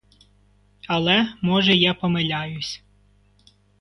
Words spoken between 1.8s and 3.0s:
помиляюсь.